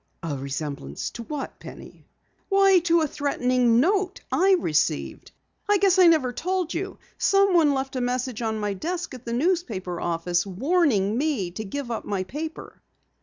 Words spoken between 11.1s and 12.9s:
me to give up my paper."